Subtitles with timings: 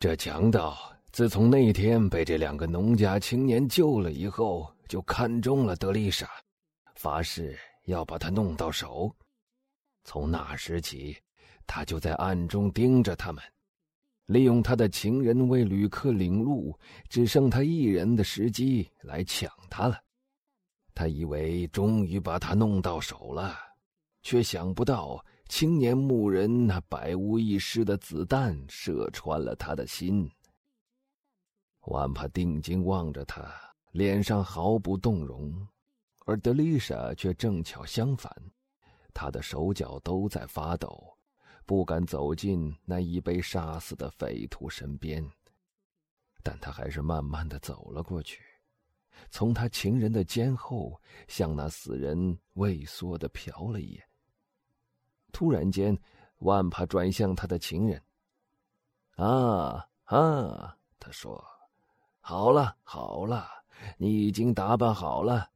[0.00, 0.78] 这强盗
[1.12, 6.26] 自从那天被这两个农家青年救了以后，就看中了德丽莎，
[6.94, 9.14] 发誓要把她弄到手。
[10.02, 11.14] 从那时起，
[11.66, 13.44] 他就在暗中盯着他们，
[14.24, 16.74] 利用他的情人为旅客领路，
[17.10, 20.00] 只剩他一人的时机来抢他了。
[20.94, 23.54] 他以为终于把他弄到手了，
[24.22, 25.24] 却想不到。
[25.48, 30.30] 青年牧人那百无一失的子弹射穿了他的心。
[31.86, 33.52] 万帕定睛望着他，
[33.90, 35.66] 脸上毫不动容，
[36.24, 38.32] 而德丽莎却正巧相反，
[39.12, 41.02] 她的手脚都在发抖，
[41.66, 45.28] 不敢走近那已被杀死的匪徒身边。
[46.44, 48.40] 但他还是慢慢的走了过去，
[49.30, 50.96] 从他情人的肩后
[51.26, 54.09] 向那死人畏缩的瞟了一眼。
[55.32, 55.98] 突然间，
[56.38, 58.02] 万帕转向他的情人。
[59.16, 60.76] 啊啊！
[60.98, 61.42] 他说
[62.20, 63.46] ：“好了好了，
[63.96, 65.48] 你已经打扮好了，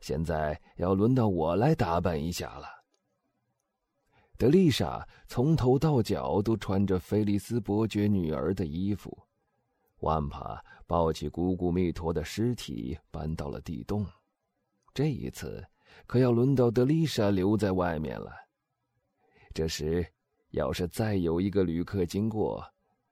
[0.00, 2.68] 现在要轮到我来打扮一下了。”
[4.38, 9.16] 德丽莎从头到脚都穿着菲利斯伯爵女儿的衣服。
[10.00, 14.04] 万帕抱起姑姑密陀的尸体搬到了地洞。
[14.92, 15.64] 这一次，
[16.06, 18.32] 可要轮到德丽莎留在外面了。
[19.54, 20.04] 这时，
[20.50, 22.60] 要是再有一个旅客经过，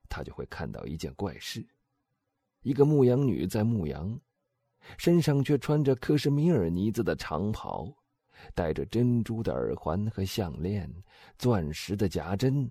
[0.08, 1.64] 他就会看到一件怪事：
[2.62, 4.18] 一个牧羊女在牧羊，
[4.98, 7.94] 身上却穿着克什米尔呢子的长袍，
[8.56, 10.92] 戴着珍珠的耳环和项链，
[11.38, 12.68] 钻石的夹针，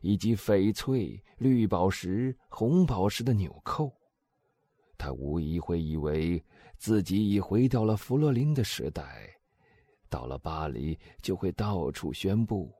[0.00, 3.96] 以及翡翠、绿宝石、红宝石的纽扣。
[4.98, 6.44] 他无疑会以为
[6.76, 9.30] 自己已回到了弗洛林的时代，
[10.08, 12.74] 到了巴黎就会到处宣布。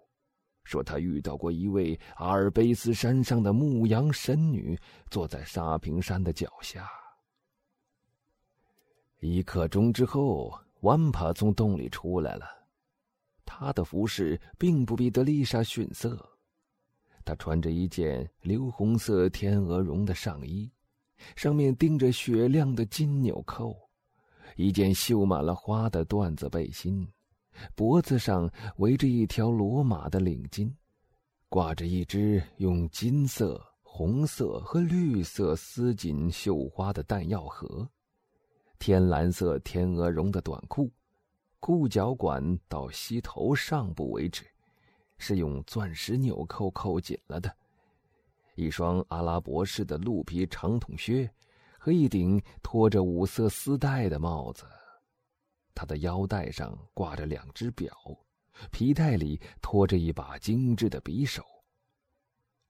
[0.64, 4.78] 说他遇到过一位阿尔卑斯山上的牧羊神女，
[5.10, 6.88] 坐在沙坪山的脚下。
[9.20, 12.46] 一刻钟之后，万帕从洞里出来了。
[13.44, 16.18] 他的服饰并不比德丽莎逊色，
[17.24, 20.70] 他穿着一件流红色天鹅绒的上衣，
[21.36, 23.76] 上面钉着雪亮的金纽扣，
[24.56, 27.06] 一件绣满了花的缎子背心。
[27.74, 30.72] 脖子上围着一条罗马的领巾，
[31.48, 37.88] 挂着一只用金色、红色和绿色丝锦绣花的弹药盒，
[38.78, 40.90] 天蓝色天鹅绒的短裤，
[41.60, 44.44] 裤脚管到膝头上部为止，
[45.18, 47.54] 是用钻石纽扣扣紧了的，
[48.54, 51.30] 一双阿拉伯式的鹿皮长筒靴，
[51.78, 54.64] 和一顶拖着五色丝带的帽子。
[55.74, 57.96] 他的腰带上挂着两只表，
[58.70, 61.42] 皮带里拖着一把精致的匕首。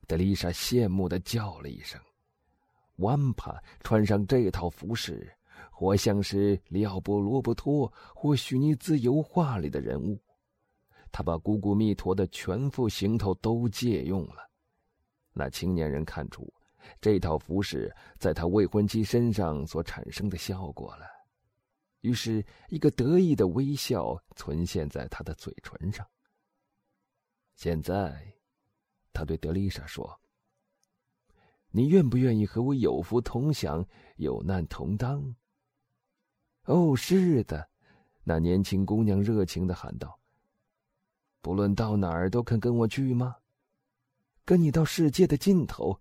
[0.07, 2.01] 德丽莎羡慕的叫了一声
[2.97, 5.33] ：“万帕穿上这套服饰，
[5.71, 10.21] 活像是里奥波罗伯托或许尼兹油画里的人物。”
[11.11, 14.49] 他把姑姑密陀的全副行头都借用了。
[15.33, 16.53] 那青年人看出
[17.01, 21.07] 这套服饰在他未婚妻身上所产生的效果了。
[22.03, 26.05] 于是，一个得意的微笑存现在他的嘴唇上。
[27.55, 28.35] 现在，
[29.13, 30.21] 他对德丽莎说
[31.71, 33.87] ：“你愿不愿意和我有福同享，
[34.17, 35.35] 有难同当
[36.67, 37.69] ？”“哦，是的。”
[38.25, 40.19] 那年轻姑娘热情的喊道。
[41.41, 43.37] “不论到哪儿，都肯跟我去吗？
[44.45, 45.97] 跟你到世界的尽头。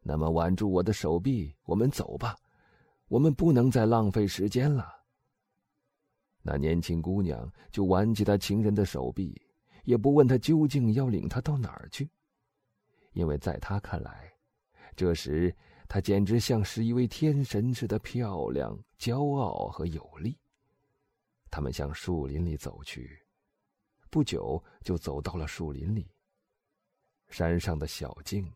[0.00, 2.36] 那么，挽住我的手臂，我们走吧。”
[3.08, 4.86] 我们不能再浪费时间了。
[6.42, 9.40] 那年轻姑娘就挽起他情人的手臂，
[9.84, 12.08] 也不问他究竟要领他到哪儿去，
[13.12, 14.32] 因为在他看来，
[14.94, 15.54] 这时
[15.88, 20.38] 她简直像是一位天神似的漂亮、骄傲和有力。
[21.50, 23.18] 他们向树林里走去，
[24.10, 26.10] 不久就走到了树林里。
[27.28, 28.50] 山上的小径，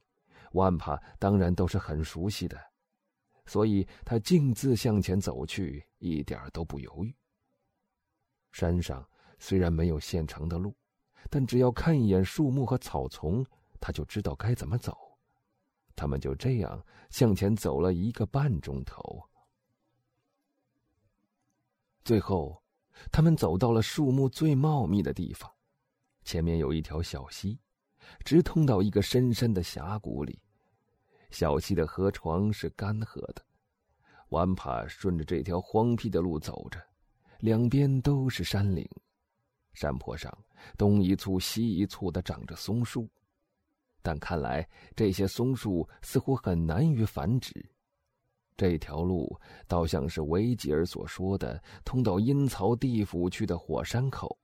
[0.53, 2.72] 万帕当然都是很熟悉的。
[3.47, 7.15] 所以他径自向前走去，一点都不犹豫。
[8.53, 9.09] 山上
[9.39, 10.75] 虽然没有现成的路，
[11.31, 13.45] 但只要看一眼树木和草丛，
[13.81, 14.97] 他就知道该怎么走。
[15.95, 19.23] 他们就这样向前走了一个半钟头，
[22.03, 22.63] 最后，
[23.11, 25.53] 他们走到了树木最茂密的地方，
[26.25, 27.61] 前面有一条小溪，
[28.25, 30.41] 直通到一个深深的峡谷里。
[31.33, 33.43] 小溪的河床是干涸的，
[34.29, 36.79] 万帕顺着这条荒僻的路走着，
[37.41, 38.89] 两边都是山岭，
[39.73, 40.33] 山坡上
[40.77, 43.09] 东一簇西一簇的长着松树，
[44.03, 47.51] 但看来这些松树似乎很难于繁殖。
[48.55, 49.35] 这条路
[49.67, 54.39] 倒像是维吉尔所说的通到阴曹地府去的火山口。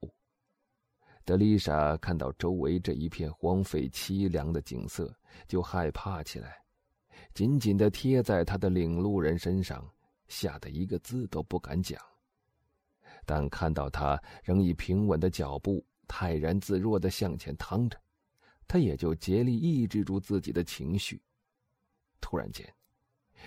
[1.26, 5.14] 德丽莎看到周围这一片荒废凄凉的景色，
[5.46, 6.56] 就害怕起来，
[7.34, 9.88] 紧紧的贴在他的领路人身上，
[10.26, 12.00] 吓得一个字都不敢讲。
[13.24, 17.96] 但看到他仍以平稳的脚步泰然自若的向前趟着，
[18.66, 21.20] 他也就竭力抑制住自己的情绪。
[22.20, 22.66] 突然间，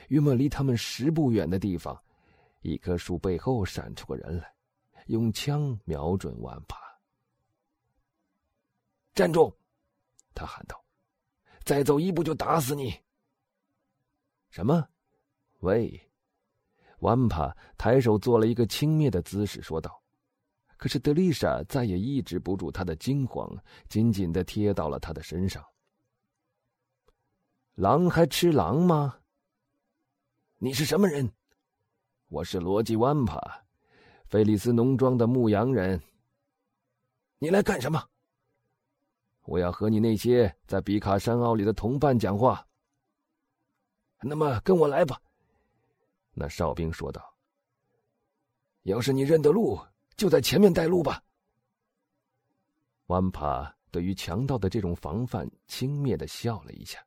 [0.07, 2.01] 约莫离他们十步远的地方，
[2.62, 4.54] 一棵树背后闪出个人来，
[5.07, 6.80] 用枪瞄准万帕。
[9.13, 9.54] 站住！
[10.33, 10.81] 他喊道
[11.66, 12.98] ：“再走一步就打死你！”
[14.51, 14.88] 什么？
[15.62, 16.09] 喂！
[17.00, 20.03] 万帕抬手做了一个轻蔑的姿势，说道
[20.77, 23.50] ：“可是德丽莎再也抑制不住他的惊慌，
[23.88, 25.65] 紧紧的贴到了他的身上。
[27.75, 29.18] 狼还吃狼吗？
[30.57, 31.31] 你是什么人？
[32.27, 33.63] 我是罗辑万帕，
[34.25, 36.00] 菲利斯农庄的牧羊人。
[37.39, 38.04] 你来干什么？
[39.45, 42.68] 我要和你那些在比卡山坳里的同伴讲话。
[44.21, 45.21] 那么，跟我来吧。”
[46.33, 47.33] 那哨兵说道
[48.83, 49.79] ：“要是你认得路，
[50.15, 51.21] 就在前面带路吧。”
[53.07, 57.06] 万帕对于强盗的这种防范，轻蔑的笑了一下，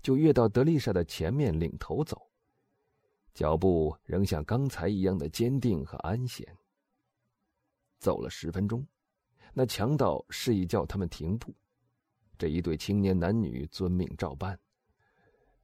[0.00, 2.30] 就越到德丽莎的前面，领头走，
[3.34, 6.46] 脚步仍像刚才一样的坚定和安闲。
[7.98, 8.86] 走了十分钟，
[9.52, 11.52] 那强盗示意叫他们停步，
[12.38, 14.58] 这一对青年男女遵命照办。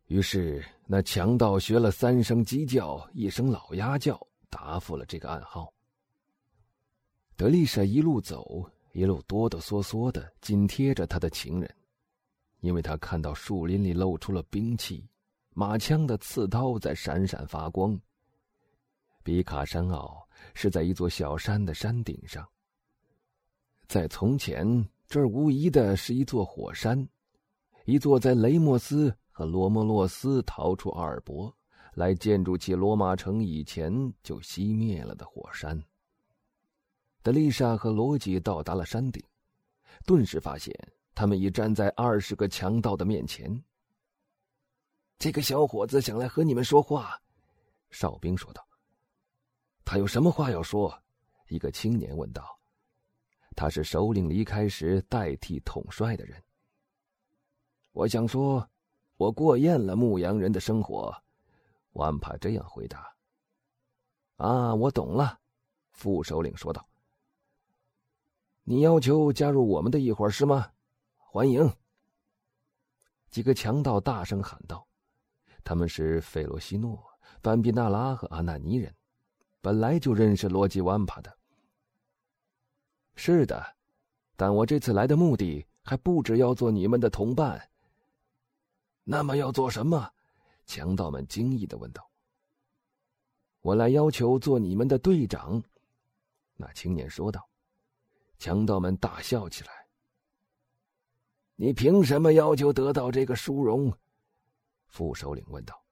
[0.09, 4.19] 于是，那强盗学了三声鸡叫，一声老鸭叫，
[4.49, 5.71] 答复了这个暗号。
[7.37, 11.77] 德丽莎一路走，一路哆哆嗦嗦的紧贴着他的情人，
[12.61, 15.07] 因为他看到树林里露出了兵器，
[15.53, 17.97] 马枪的刺刀在闪闪发光。
[19.23, 22.49] 比卡山坳是在一座小山的山顶上，
[23.87, 27.07] 在从前，这儿无疑的是一座火山，
[27.85, 29.15] 一座在雷莫斯。
[29.39, 31.57] 和罗莫洛斯逃出阿尔伯，
[31.95, 35.81] 来建筑起罗马城以前就熄灭了的火山。
[37.23, 39.25] 德丽莎和罗吉到达了山顶，
[40.05, 40.75] 顿时发现
[41.15, 43.49] 他们已站在二十个强盗的面前。
[45.21, 47.17] 这个小伙子想来和你们说话，
[47.91, 48.67] 哨兵说道。
[49.85, 50.93] 他有什么话要说？
[51.47, 52.59] 一个青年问道。
[53.55, 56.43] 他是首领离开时代替统帅的人。
[57.93, 58.69] 我想说。
[59.19, 61.13] 我过厌了牧羊人的生活，
[61.95, 63.13] 万帕这样回答。
[64.37, 65.41] 啊，我懂了，
[65.91, 66.89] 副首领说道。
[68.63, 70.71] 你要求加入我们的一伙是吗？
[71.17, 71.69] 欢迎！
[73.29, 74.87] 几个强盗大声喊道
[75.65, 77.03] ：“他们是费罗西诺、
[77.43, 78.95] 班比纳拉和阿纳尼人，
[79.61, 81.39] 本来就认识罗吉万帕的。”
[83.17, 83.75] 是的，
[84.37, 87.69] 但我这次来的目的还不止要做你们的同伴。
[89.11, 90.07] 那么要做什么？
[90.67, 92.07] 强盗们惊异的问道。
[93.63, 95.63] 我来要求做你们的队长，
[96.57, 97.49] 那青年说道。
[98.39, 99.71] 强盗们大笑起来。
[101.57, 103.91] 你凭什么要求得到这个殊荣？
[104.89, 105.83] 副首领问道。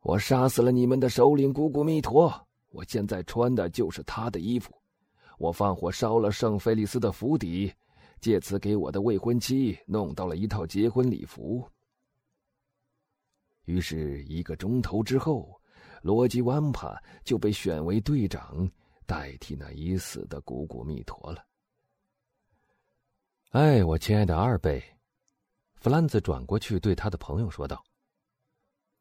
[0.00, 2.30] 我杀死了你们的首领古古密陀，
[2.68, 4.78] 我现在穿的就是他的衣服。
[5.38, 7.72] 我放火烧了圣菲利斯的府邸。
[8.22, 11.68] 借此给我的未婚妻弄到了一套结婚礼服。
[13.64, 15.60] 于是，一个钟头之后，
[16.02, 18.70] 罗吉万帕就被选为队长，
[19.06, 21.44] 代替那已死的古古密陀了。
[23.50, 24.80] 哎，我亲爱的二贝，
[25.74, 27.84] 弗兰兹转过去对他的朋友说道：“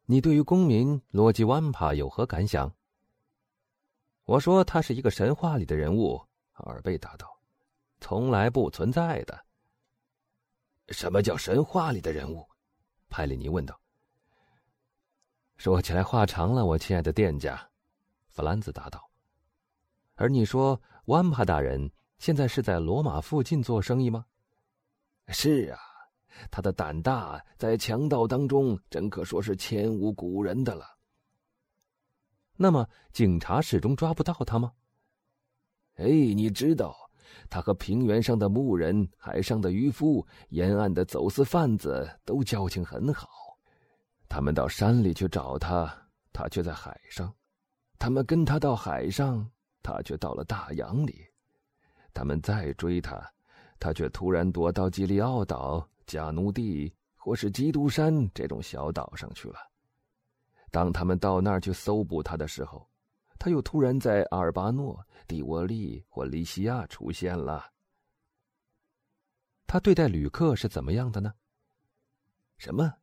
[0.07, 2.73] 你对于公民罗吉万帕有何感想？”
[4.25, 6.19] 我说：“他是一个神话里的人物。”
[6.53, 7.40] 二贝答道。
[8.01, 9.45] 从来不存在的。
[10.89, 12.45] 什么叫神话里的人物？
[13.07, 13.79] 派里尼问道。
[15.55, 17.69] 说起来话长了，我亲爱的店家，
[18.29, 19.09] 弗兰兹答道。
[20.15, 24.25] 而你说，万帕大人现在是在罗马附近做生意吗？
[25.27, 25.79] 是啊，
[26.49, 30.97] 他的胆大，在强盗当中真可说是前无古人的了。
[32.57, 34.73] 那么，警察始终抓不到他吗？
[35.95, 37.00] 哎，你知道。
[37.49, 43.29] 他和平原上的牧人、海上的渔夫、沿岸的走私贩子都交情很好。
[44.29, 45.91] 他们到山里去找他，
[46.31, 47.27] 他却在海上；
[47.99, 49.49] 他们跟他到海上，
[49.83, 51.13] 他却到了大洋里；
[52.13, 53.21] 他们再追他，
[53.79, 59.55] 他却突然躲到基利奥岛，加努地或是基督山这种小岛上去了。
[60.71, 62.87] 当他们到那儿去搜捕他的时候，
[63.43, 67.73] 他又突然在阿尔巴诺、蒂沃利或利西亚出现了。
[69.65, 71.33] 他对待旅客是怎么样的呢？
[72.59, 72.93] 什么？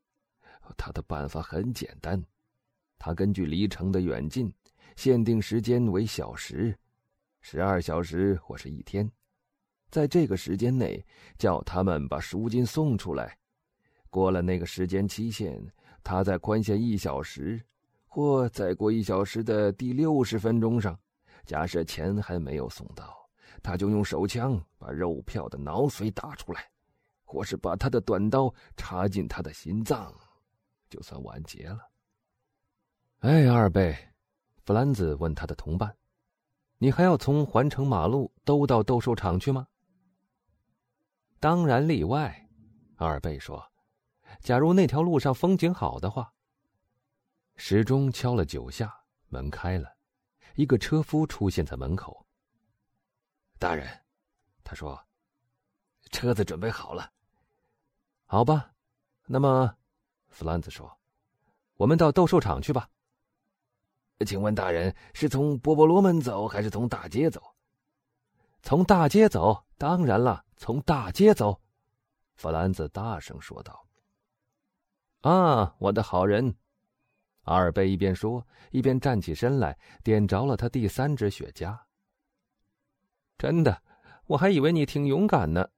[0.76, 2.24] 他的办法很简单，
[3.00, 4.54] 他根据离城的远近，
[4.94, 6.78] 限定时间为小时，
[7.40, 9.10] 十二小时或是一天，
[9.90, 11.04] 在这个时间内
[11.36, 13.36] 叫他们把赎金送出来。
[14.08, 15.60] 过了那个时间期限，
[16.04, 17.60] 他再宽限一小时，
[18.10, 20.98] 或再过一小时的第六十分钟上，
[21.44, 23.14] 假设钱还没有送到，
[23.62, 26.68] 他就用手枪把肉票的脑髓打出来，
[27.22, 30.12] 或是把他的短刀插进他的心脏。
[30.88, 31.78] 就算完结了。
[33.20, 33.94] 哎，二贝，
[34.64, 35.94] 弗兰兹问他的同伴
[36.78, 39.66] ：“你还要从环城马路兜到斗兽场去吗
[41.38, 42.48] ？”“当然例外。”
[42.96, 43.62] 二贝说
[44.40, 46.32] ，“假如那条路上风景好的话。”
[47.60, 48.96] 时钟敲了九下，
[49.26, 49.92] 门开了，
[50.54, 52.24] 一个车夫出现在门口。
[53.58, 53.84] “大人，”
[54.62, 54.98] 他说
[56.12, 57.12] ，“车子准备好了。
[58.26, 58.72] ”“好吧，
[59.26, 59.76] 那么。”
[60.30, 60.98] 弗兰兹说
[61.74, 62.88] ：“我们到斗兽场去吧。”
[64.24, 67.42] 请问大人是从波波罗门走，还是从大街走？
[68.62, 71.60] 从大街走，当然了，从大街走。”
[72.36, 73.84] 弗兰兹大声说道。
[75.22, 76.56] “啊，我的好人！”
[77.48, 81.76] 阿尔贝一边说，一边站起身来，点着了他第三支雪茄。
[83.36, 83.82] “真的，
[84.26, 85.68] 我还以为你挺勇敢呢。”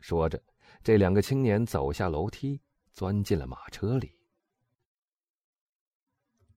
[0.00, 0.42] 说着，
[0.82, 2.60] 这两个青年走下楼梯。
[2.94, 4.13] 钻进了马车里。